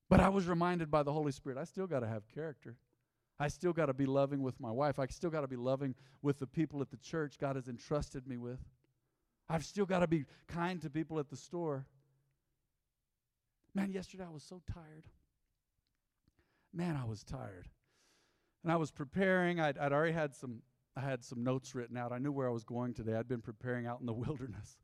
[0.10, 2.78] But I was reminded by the Holy Spirit, I still got to have character.
[3.40, 5.00] I still got to be loving with my wife.
[5.00, 8.28] I still got to be loving with the people at the church God has entrusted
[8.28, 8.60] me with.
[9.50, 11.86] I've still got to be kind to people at the store.
[13.74, 15.06] Man, yesterday I was so tired.
[16.74, 17.68] Man, I was tired.
[18.64, 19.60] And I was preparing.
[19.60, 20.62] I'd, I'd already had some,
[20.96, 22.12] I had some notes written out.
[22.12, 23.16] I knew where I was going today.
[23.16, 24.78] I'd been preparing out in the wilderness.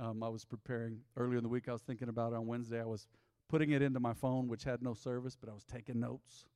[0.00, 1.68] Um, I was preparing earlier in the week.
[1.68, 2.80] I was thinking about it on Wednesday.
[2.80, 3.06] I was
[3.48, 6.46] putting it into my phone, which had no service, but I was taking notes.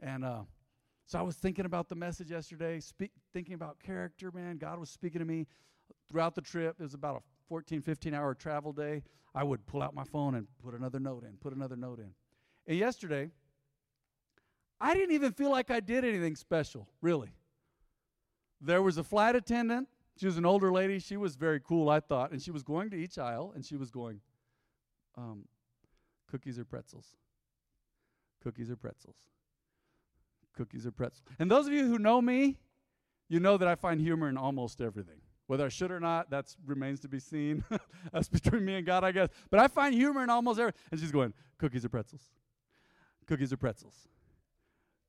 [0.00, 0.42] And uh,
[1.06, 4.56] so I was thinking about the message yesterday, speak, thinking about character, man.
[4.56, 5.46] God was speaking to me
[6.08, 9.02] throughout the trip, it was about a 14, 15 hour travel day.
[9.34, 12.10] I would pull out my phone and put another note in, put another note in.
[12.66, 13.30] And yesterday,
[14.80, 17.30] I didn't even feel like I did anything special, really.
[18.60, 19.88] There was a flight attendant.
[20.16, 20.98] She was an older lady.
[21.00, 22.30] She was very cool, I thought.
[22.30, 24.20] And she was going to each aisle and she was going,
[25.16, 25.44] um,
[26.30, 27.06] Cookies or pretzels?
[28.42, 29.16] Cookies or pretzels?
[30.56, 31.22] Cookies or pretzels?
[31.38, 32.58] And those of you who know me,
[33.28, 35.20] you know that I find humor in almost everything.
[35.46, 37.64] Whether I should or not, that remains to be seen.
[38.12, 39.28] That's between me and God, I guess.
[39.50, 40.80] But I find humor in almost everything.
[40.90, 42.22] And she's going, cookies or pretzels?
[43.26, 44.08] Cookies or pretzels?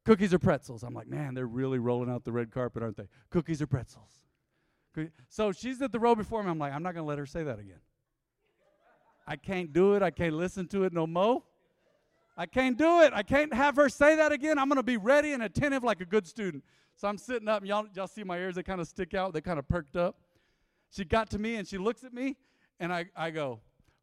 [0.06, 0.84] Cookies or pretzels?
[0.84, 3.08] I'm like, man, they're really rolling out the red carpet, aren't they?
[3.30, 4.12] Cookies or pretzels?
[5.30, 6.50] So she's at the row before me.
[6.50, 7.80] I'm like, I'm not going to let her say that again.
[9.28, 10.04] I can't do it.
[10.04, 11.44] I can't listen to it no more.
[12.38, 13.14] I can't do it.
[13.14, 14.60] I can't have her say that again.
[14.60, 16.64] I'm going to be ready and attentive like a good student.
[16.96, 19.34] So I'm sitting up, and y'all, y'all see my ears, they kind of stick out,
[19.34, 20.18] they kind of perked up.
[20.96, 22.38] She got to me and she looks at me,
[22.80, 23.60] and I, I go,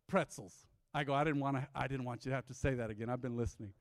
[0.09, 0.66] pretzels.
[0.92, 2.90] I go, I didn't want to, I didn't want you to have to say that
[2.90, 3.09] again.
[3.09, 3.72] I've been listening.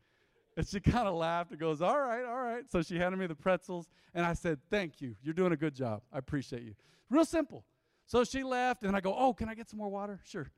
[0.55, 2.63] And she kind of laughed and goes, All right, all right.
[2.71, 5.15] So she handed me the pretzels, and I said, Thank you.
[5.21, 6.03] You're doing a good job.
[6.13, 6.73] I appreciate you.
[7.09, 7.65] Real simple.
[8.05, 10.21] So she left, and I go, Oh, can I get some more water?
[10.23, 10.49] Sure.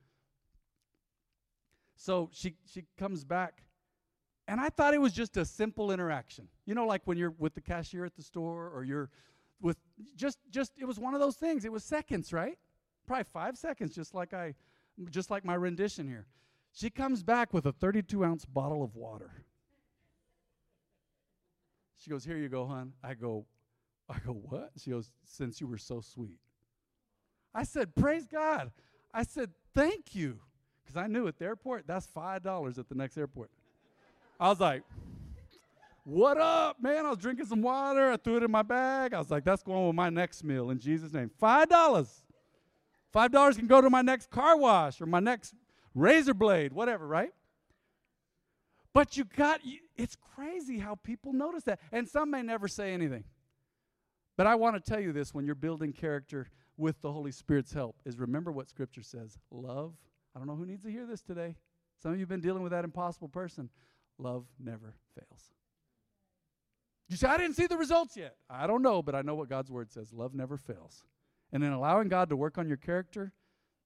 [1.96, 3.64] So she, she comes back,
[4.48, 6.48] and I thought it was just a simple interaction.
[6.68, 9.10] You know, like when you're with the cashier at the store or you're
[9.64, 9.78] with
[10.16, 11.66] just just it was one of those things.
[11.66, 12.60] It was seconds, right?
[13.08, 14.54] Probably 5 seconds just like I
[15.10, 16.28] just like my rendition here.
[16.74, 19.46] She comes back with a 32 ounce bottle of water.
[21.98, 23.46] She goes, "Here you go, hon." I go,
[24.10, 26.40] I go, "What?" She goes, "Since you were so sweet."
[27.54, 28.72] I said, "Praise God."
[29.14, 30.42] I said, "Thank you."
[30.86, 33.50] Cuz I knew at the airport that's $5 at the next airport.
[34.40, 34.84] I was like,
[36.04, 37.06] what up, man?
[37.06, 38.12] I was drinking some water.
[38.12, 39.14] I threw it in my bag.
[39.14, 41.32] I was like, that's going with my next meal in Jesus' name.
[41.40, 42.24] Five dollars.
[43.12, 45.54] Five dollars can go to my next car wash or my next
[45.94, 47.32] razor blade, whatever, right?
[48.94, 51.80] But you got, you, it's crazy how people notice that.
[51.92, 53.24] And some may never say anything.
[54.38, 57.74] But I want to tell you this when you're building character with the Holy Spirit's
[57.74, 59.94] help is remember what Scripture says love.
[60.36, 61.56] I don't know who needs to hear this today.
[62.02, 63.70] Some of you have been dealing with that impossible person.
[64.18, 65.52] Love never fails.
[67.14, 68.38] You say, I didn't see the results yet.
[68.50, 70.12] I don't know, but I know what God's word says.
[70.12, 71.04] Love never fails.
[71.52, 73.34] And in allowing God to work on your character,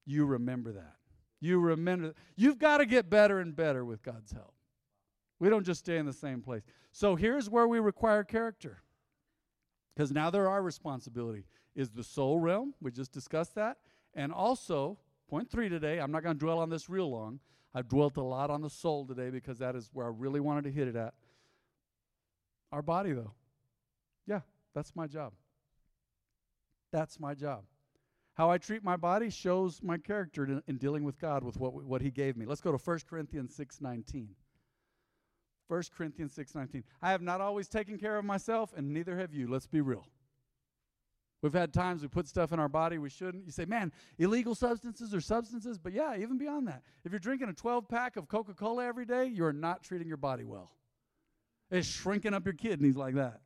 [0.06, 0.94] you remember that.
[1.38, 2.14] You remember.
[2.36, 4.54] You've got to get better and better with God's help.
[5.40, 6.62] We don't just stay in the same place.
[6.90, 8.82] So here's where we require character.
[9.94, 11.44] Because now there are responsibility
[11.76, 12.72] is the soul realm.
[12.80, 13.76] We just discussed that.
[14.14, 14.96] And also,
[15.28, 17.40] point three today, I'm not going to dwell on this real long.
[17.74, 20.64] I've dwelt a lot on the soul today because that is where I really wanted
[20.64, 21.12] to hit it at.
[22.72, 23.32] Our body, though.
[24.26, 24.40] Yeah,
[24.74, 25.32] that's my job.
[26.92, 27.64] That's my job.
[28.34, 31.74] How I treat my body shows my character in, in dealing with God with what,
[31.74, 32.46] what He gave me.
[32.46, 34.28] Let's go to 1 Corinthians 6 19.
[35.66, 36.84] 1 Corinthians 6 19.
[37.02, 39.48] I have not always taken care of myself, and neither have you.
[39.48, 40.06] Let's be real.
[41.42, 43.46] We've had times we put stuff in our body we shouldn't.
[43.46, 46.82] You say, man, illegal substances are substances, but yeah, even beyond that.
[47.04, 50.16] If you're drinking a 12 pack of Coca Cola every day, you're not treating your
[50.16, 50.72] body well.
[51.70, 53.40] It's shrinking up your kidneys like that.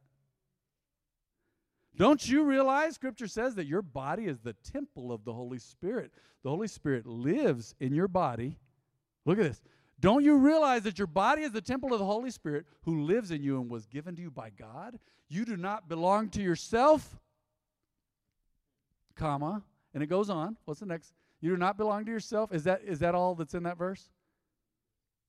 [1.97, 6.13] Don't you realize Scripture says that your body is the temple of the Holy Spirit?
[6.43, 8.57] The Holy Spirit lives in your body.
[9.27, 9.61] Look at this.
[10.01, 13.31] Don't you realize that your body is the temple of the Holy Spirit who lives
[13.31, 14.99] in you and was given to you by God?
[15.29, 17.21] You do not belong to yourself,
[19.15, 19.63] comma,
[19.95, 20.57] and it goes on.
[20.65, 21.13] What's the next?
[21.41, 22.53] You do not belong to yourself.
[22.53, 24.11] Is that is that all that's in that verse?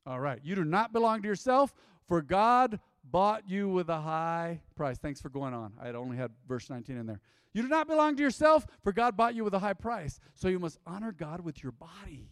[0.05, 0.39] All right.
[0.43, 1.73] You do not belong to yourself,
[2.07, 4.97] for God bought you with a high price.
[4.97, 5.73] Thanks for going on.
[5.81, 7.19] I had only had verse 19 in there.
[7.53, 10.19] You do not belong to yourself, for God bought you with a high price.
[10.33, 12.29] So you must honor God with your body.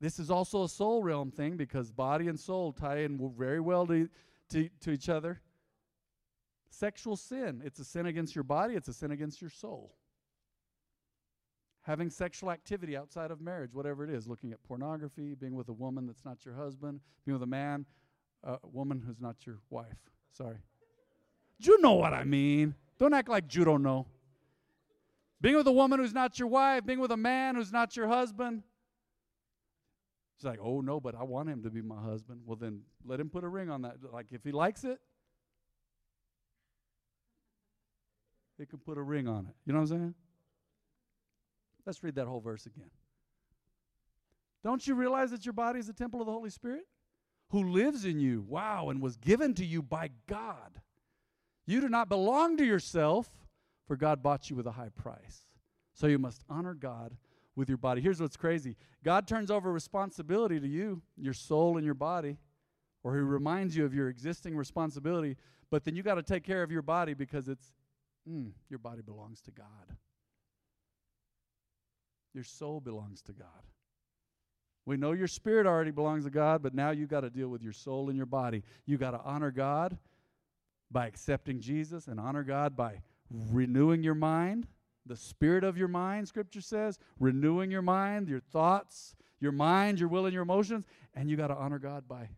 [0.00, 3.86] This is also a soul realm thing because body and soul tie in very well
[3.86, 4.08] to,
[4.50, 5.40] to, to each other.
[6.70, 9.94] Sexual sin, it's a sin against your body, it's a sin against your soul
[11.82, 15.72] having sexual activity outside of marriage, whatever it is, looking at pornography, being with a
[15.72, 17.86] woman that's not your husband, being with a man,
[18.44, 19.98] a uh, woman who's not your wife.
[20.32, 20.58] Sorry.
[21.58, 22.74] You know what I mean.
[22.98, 24.06] Don't act like you don't know.
[25.40, 28.08] Being with a woman who's not your wife, being with a man who's not your
[28.08, 28.62] husband.
[30.36, 32.40] She's like, oh no, but I want him to be my husband.
[32.44, 33.96] Well, then let him put a ring on that.
[34.12, 34.98] Like, if he likes it,
[38.58, 39.54] he can put a ring on it.
[39.64, 40.14] You know what I'm saying?
[41.86, 42.90] Let's read that whole verse again.
[44.62, 46.86] Don't you realize that your body is a temple of the Holy Spirit
[47.50, 48.44] who lives in you?
[48.46, 50.80] Wow, and was given to you by God.
[51.66, 53.30] You do not belong to yourself,
[53.86, 55.44] for God bought you with a high price.
[55.94, 57.16] So you must honor God
[57.56, 58.00] with your body.
[58.00, 62.36] Here's what's crazy God turns over responsibility to you, your soul, and your body,
[63.02, 65.36] or He reminds you of your existing responsibility,
[65.70, 67.72] but then you got to take care of your body because it's,
[68.28, 69.96] mm, your body belongs to God.
[72.34, 73.46] Your soul belongs to God.
[74.86, 77.62] We know your spirit already belongs to God, but now you got to deal with
[77.62, 78.62] your soul and your body.
[78.86, 79.98] You got to honor God
[80.90, 84.66] by accepting Jesus and honor God by renewing your mind,
[85.06, 90.08] the spirit of your mind, scripture says, renewing your mind, your thoughts, your mind, your
[90.08, 90.86] will, and your emotions.
[91.14, 92.28] And you got to honor God by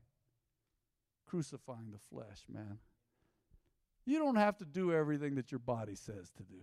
[1.26, 2.78] crucifying the flesh, man.
[4.04, 6.60] You don't have to do everything that your body says to do.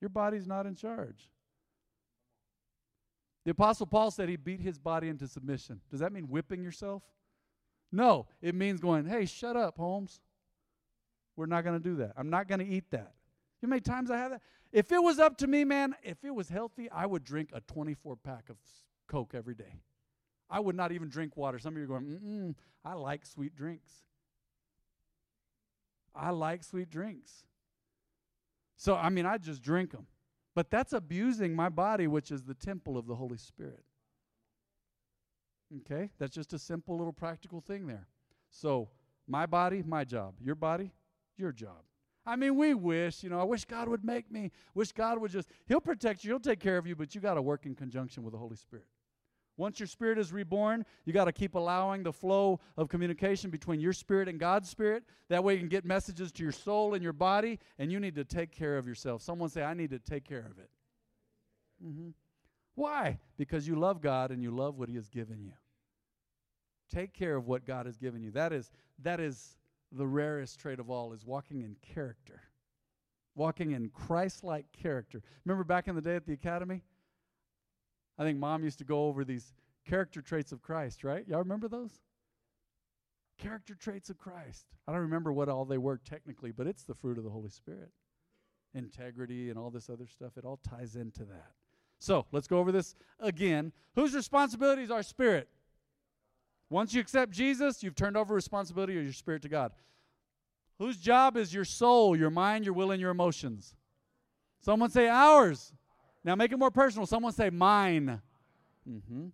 [0.00, 1.30] Your body's not in charge.
[3.46, 5.80] The Apostle Paul said he beat his body into submission.
[5.88, 7.04] Does that mean whipping yourself?
[7.92, 10.20] No, it means going, hey, shut up, Holmes.
[11.36, 12.14] We're not going to do that.
[12.16, 13.14] I'm not going to eat that.
[13.62, 14.42] You know how many times I have that?
[14.72, 17.60] If it was up to me, man, if it was healthy, I would drink a
[17.60, 18.56] 24 pack of
[19.06, 19.80] Coke every day.
[20.50, 21.60] I would not even drink water.
[21.60, 22.54] Some of you are going, mm
[22.84, 23.92] I like sweet drinks.
[26.12, 27.44] I like sweet drinks.
[28.76, 30.08] So, I mean, I just drink them.
[30.56, 33.84] But that's abusing my body, which is the temple of the Holy Spirit.
[35.82, 36.08] Okay?
[36.18, 38.08] That's just a simple little practical thing there.
[38.48, 38.88] So,
[39.28, 40.34] my body, my job.
[40.40, 40.92] Your body,
[41.36, 41.82] your job.
[42.24, 45.30] I mean, we wish, you know, I wish God would make me, wish God would
[45.30, 47.74] just, He'll protect you, He'll take care of you, but you got to work in
[47.74, 48.86] conjunction with the Holy Spirit.
[49.56, 53.80] Once your spirit is reborn, you got to keep allowing the flow of communication between
[53.80, 55.04] your spirit and God's spirit.
[55.28, 58.14] That way you can get messages to your soul and your body, and you need
[58.16, 59.22] to take care of yourself.
[59.22, 60.70] Someone say, I need to take care of it.
[61.84, 62.08] Mm-hmm.
[62.74, 63.18] Why?
[63.38, 65.52] Because you love God and you love what He has given you.
[66.94, 68.30] Take care of what God has given you.
[68.30, 68.70] That is,
[69.02, 69.56] that is
[69.90, 72.42] the rarest trait of all, is walking in character.
[73.34, 75.22] Walking in Christ like character.
[75.44, 76.82] Remember back in the day at the academy?
[78.18, 79.52] I think mom used to go over these
[79.86, 81.26] character traits of Christ, right?
[81.28, 82.00] Y'all remember those?
[83.38, 84.66] Character traits of Christ.
[84.88, 87.50] I don't remember what all they were technically, but it's the fruit of the Holy
[87.50, 87.90] Spirit.
[88.74, 91.52] Integrity and all this other stuff, it all ties into that.
[91.98, 93.72] So let's go over this again.
[93.94, 95.48] Whose responsibility is our spirit?
[96.68, 99.72] Once you accept Jesus, you've turned over responsibility of your spirit to God.
[100.78, 103.74] Whose job is your soul, your mind, your will, and your emotions?
[104.60, 105.72] Someone say ours.
[106.26, 107.06] Now make it more personal.
[107.06, 108.20] Someone say mine.
[108.86, 109.26] Mm-hmm.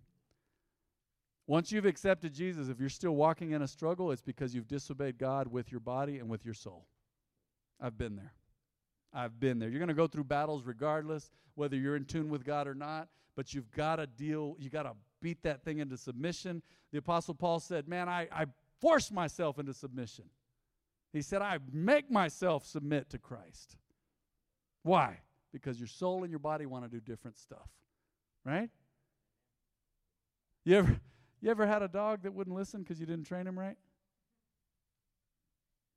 [1.47, 5.17] Once you've accepted Jesus, if you're still walking in a struggle, it's because you've disobeyed
[5.17, 6.85] God with your body and with your soul.
[7.81, 8.31] I've been there.
[9.11, 9.69] I've been there.
[9.69, 13.09] You're going to go through battles regardless, whether you're in tune with God or not,
[13.35, 16.61] but you've got to deal, you got to beat that thing into submission.
[16.91, 18.45] The Apostle Paul said, Man, I, I
[18.79, 20.25] force myself into submission.
[21.11, 23.77] He said, I make myself submit to Christ.
[24.83, 25.19] Why?
[25.53, 27.69] Because your soul and your body want to do different stuff.
[28.43, 28.69] Right?
[30.65, 30.99] You ever
[31.41, 33.77] you ever had a dog that wouldn't listen because you didn't train him right?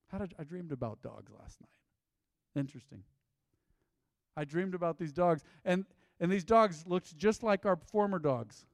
[0.08, 2.60] How did I dreamed about dogs last night?
[2.60, 3.02] Interesting.
[4.36, 5.84] I dreamed about these dogs and
[6.20, 8.66] and these dogs looked just like our former dogs.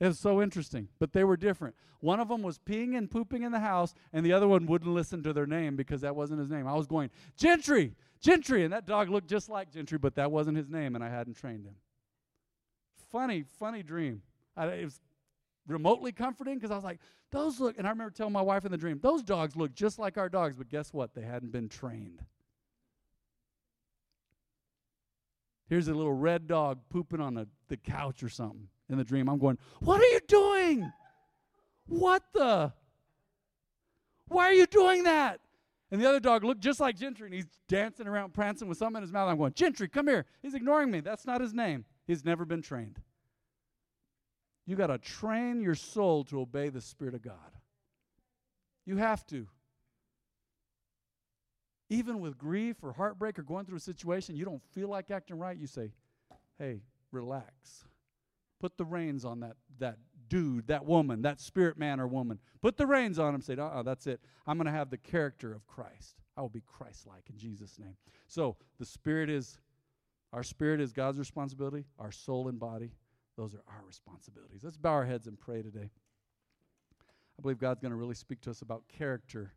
[0.00, 1.74] It was so interesting, but they were different.
[2.00, 4.90] One of them was peeing and pooping in the house, and the other one wouldn't
[4.90, 6.66] listen to their name because that wasn't his name.
[6.66, 8.64] I was going, Gentry, Gentry.
[8.64, 11.34] And that dog looked just like Gentry, but that wasn't his name, and I hadn't
[11.34, 11.74] trained him.
[13.12, 14.22] Funny, funny dream.
[14.56, 15.00] I, it was
[15.66, 18.72] remotely comforting because I was like, those look, and I remember telling my wife in
[18.72, 21.14] the dream, those dogs look just like our dogs, but guess what?
[21.14, 22.24] They hadn't been trained.
[25.68, 29.28] Here's a little red dog pooping on the, the couch or something in the dream.
[29.28, 30.92] I'm going, What are you doing?
[31.86, 32.72] What the?
[34.28, 35.40] Why are you doing that?
[35.90, 38.98] And the other dog looked just like Gentry, and he's dancing around, prancing with something
[38.98, 39.28] in his mouth.
[39.28, 40.24] I'm going, Gentry, come here.
[40.40, 41.00] He's ignoring me.
[41.00, 41.84] That's not his name.
[42.06, 43.00] He's never been trained.
[44.66, 47.34] You got to train your soul to obey the Spirit of God.
[48.86, 49.48] You have to.
[51.88, 55.38] Even with grief or heartbreak or going through a situation you don't feel like acting
[55.38, 55.90] right, you say,
[56.56, 57.84] hey, relax.
[58.60, 59.96] Put the reins on that, that
[60.28, 62.38] dude, that woman, that spirit man or woman.
[62.62, 63.40] Put the reins on him.
[63.40, 64.20] Say, uh that's it.
[64.46, 66.16] I'm going to have the character of Christ.
[66.36, 67.96] I will be Christ like in Jesus' name.
[68.28, 69.58] So the spirit is,
[70.32, 72.92] our spirit is God's responsibility, our soul and body,
[73.36, 74.62] those are our responsibilities.
[74.62, 75.90] Let's bow our heads and pray today.
[77.38, 79.54] I believe God's going to really speak to us about character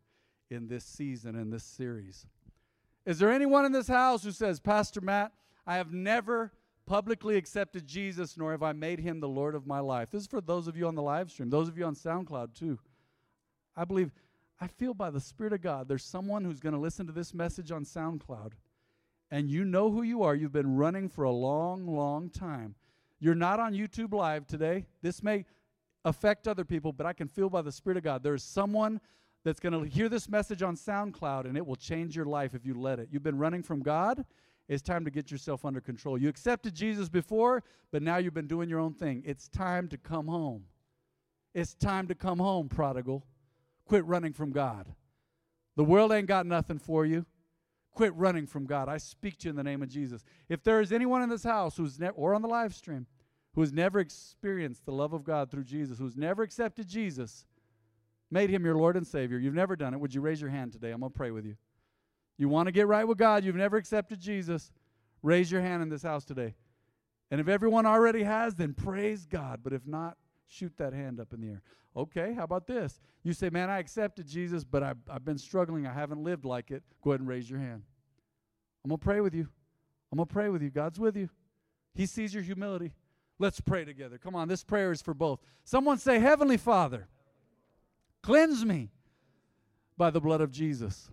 [0.50, 2.26] in this season, in this series.
[3.04, 5.32] Is there anyone in this house who says, Pastor Matt,
[5.66, 6.52] I have never
[6.86, 10.10] publicly accepted Jesus, nor have I made him the Lord of my life.
[10.10, 12.54] This is for those of you on the live stream, those of you on SoundCloud
[12.54, 12.78] too.
[13.76, 14.12] I believe,
[14.60, 17.34] I feel by the Spirit of God, there's someone who's going to listen to this
[17.34, 18.52] message on SoundCloud,
[19.30, 20.34] and you know who you are.
[20.34, 22.74] You've been running for a long, long time.
[23.18, 24.86] You're not on YouTube Live today.
[25.02, 25.46] This may
[26.04, 29.00] affect other people, but I can feel by the Spirit of God there's someone
[29.42, 32.64] that's going to hear this message on SoundCloud, and it will change your life if
[32.64, 33.08] you let it.
[33.10, 34.24] You've been running from God
[34.68, 36.16] it's time to get yourself under control.
[36.16, 37.62] You accepted Jesus before,
[37.92, 39.22] but now you've been doing your own thing.
[39.26, 40.64] It's time to come home.
[41.54, 43.24] It's time to come home, prodigal.
[43.84, 44.92] Quit running from God.
[45.76, 47.26] The world ain't got nothing for you.
[47.92, 48.88] Quit running from God.
[48.88, 50.24] I speak to you in the name of Jesus.
[50.48, 53.06] If there is anyone in this house who's never, or on the live stream,
[53.54, 57.46] who has never experienced the love of God through Jesus, who's never accepted Jesus,
[58.30, 60.72] made him your Lord and Savior, you've never done it, would you raise your hand
[60.72, 60.90] today?
[60.90, 61.56] I'm going to pray with you.
[62.36, 64.72] You want to get right with God, you've never accepted Jesus,
[65.22, 66.54] raise your hand in this house today.
[67.30, 69.60] And if everyone already has, then praise God.
[69.62, 70.16] But if not,
[70.46, 71.62] shoot that hand up in the air.
[71.96, 73.00] Okay, how about this?
[73.22, 75.86] You say, Man, I accepted Jesus, but I've, I've been struggling.
[75.86, 76.82] I haven't lived like it.
[77.02, 77.82] Go ahead and raise your hand.
[78.84, 79.48] I'm going to pray with you.
[80.12, 80.70] I'm going to pray with you.
[80.70, 81.30] God's with you.
[81.94, 82.92] He sees your humility.
[83.38, 84.18] Let's pray together.
[84.18, 85.40] Come on, this prayer is for both.
[85.64, 87.08] Someone say, Heavenly Father,
[88.22, 88.90] cleanse me
[89.96, 91.10] by the blood of Jesus.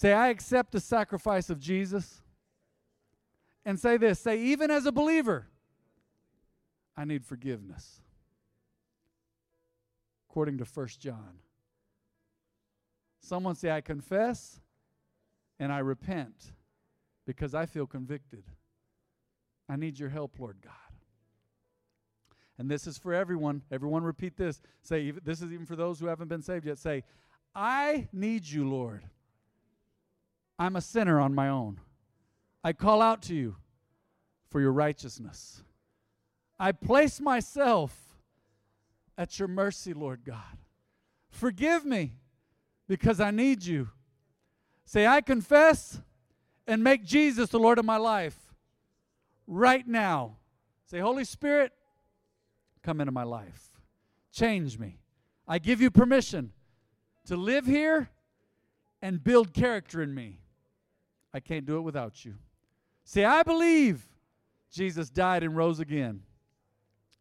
[0.00, 2.22] Say, I accept the sacrifice of Jesus.
[3.66, 5.46] And say this say, even as a believer,
[6.96, 8.00] I need forgiveness.
[10.30, 11.40] According to 1 John.
[13.20, 14.60] Someone say, I confess
[15.58, 16.52] and I repent
[17.26, 18.44] because I feel convicted.
[19.68, 20.72] I need your help, Lord God.
[22.56, 23.60] And this is for everyone.
[23.70, 24.62] Everyone repeat this.
[24.80, 26.78] Say, this is even for those who haven't been saved yet.
[26.78, 27.04] Say,
[27.54, 29.02] I need you, Lord.
[30.60, 31.80] I'm a sinner on my own.
[32.62, 33.56] I call out to you
[34.50, 35.62] for your righteousness.
[36.58, 38.18] I place myself
[39.16, 40.58] at your mercy, Lord God.
[41.30, 42.12] Forgive me
[42.86, 43.88] because I need you.
[44.84, 46.02] Say, I confess
[46.66, 48.36] and make Jesus the Lord of my life
[49.46, 50.36] right now.
[50.84, 51.72] Say, Holy Spirit,
[52.82, 53.70] come into my life.
[54.30, 54.98] Change me.
[55.48, 56.52] I give you permission
[57.24, 58.10] to live here
[59.00, 60.39] and build character in me.
[61.32, 62.34] I can't do it without you.
[63.04, 64.06] Say, I believe
[64.70, 66.22] Jesus died and rose again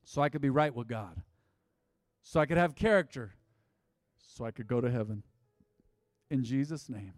[0.04, 1.22] so I could be right with God,
[2.24, 3.34] so I could have character,
[4.18, 5.24] so I could go to heaven.
[6.30, 7.14] In Jesus' name,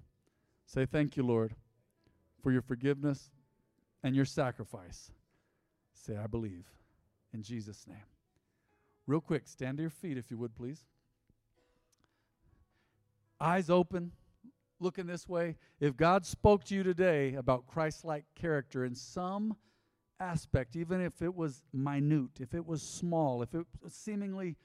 [0.66, 1.56] say thank you, Lord,
[2.42, 3.30] for your forgiveness
[4.04, 5.12] and your sacrifice.
[5.94, 6.66] Say, I believe.
[7.34, 7.98] In Jesus' name.
[9.08, 10.86] Real quick, stand to your feet if you would, please.
[13.40, 14.12] Eyes open,
[14.82, 15.56] looking this way.
[15.80, 19.56] If God spoke to you today about Christ like character in some
[20.20, 24.58] aspect, even if it was minute, if it was small, if it was seemingly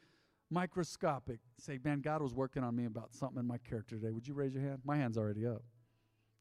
[0.51, 4.11] microscopic, say, man, God was working on me about something in my character today.
[4.11, 4.81] Would you raise your hand?
[4.85, 5.63] My hand's already up.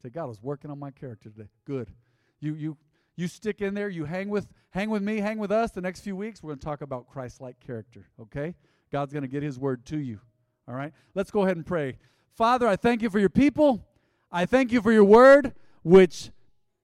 [0.02, 1.50] Say, God was working on my character today.
[1.66, 1.92] Good.
[2.40, 2.78] You you
[3.16, 6.02] you stick in there, you hang with hang with me, hang with us the next
[6.02, 6.44] few weeks.
[6.44, 8.56] We're going to talk about Christ-like character, okay?
[8.92, 10.20] God's going to get his word to you.
[10.68, 10.92] All right?
[11.14, 11.98] Let's go ahead and pray.
[12.36, 13.88] Father, I thank you for your people.
[14.30, 16.32] I thank you for your word which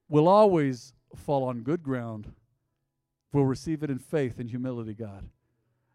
[0.07, 2.31] will always fall on good ground.
[3.33, 5.27] We'll receive it in faith and humility, God.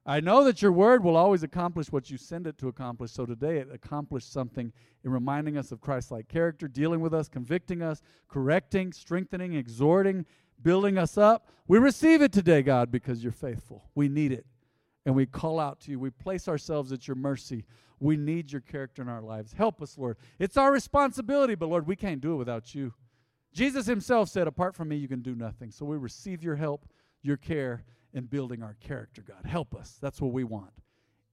[0.05, 3.13] I know that your word will always accomplish what you send it to accomplish.
[3.13, 4.73] So today it accomplished something
[5.05, 10.27] in reminding us of Christ like character, dealing with us, convicting us, correcting, strengthening, exhorting,
[10.63, 11.49] building us up.
[11.67, 13.85] We receive it today, God, because you're faithful.
[13.95, 14.45] We need it.
[15.07, 15.99] And we call out to you.
[15.99, 17.65] We place ourselves at your mercy.
[17.99, 19.53] We need your character in our lives.
[19.53, 20.17] Help us, Lord.
[20.39, 22.93] It's our responsibility, but Lord, we can't do it without you.
[23.53, 25.71] Jesus himself said, Apart from me, you can do nothing.
[25.71, 26.87] So we receive your help,
[27.23, 29.47] your care in building our character, God.
[29.47, 29.97] Help us.
[30.01, 30.73] That's what we want.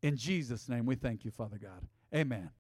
[0.02, 1.88] In Jesus' name, we thank you, Father God.
[2.14, 2.50] Amen.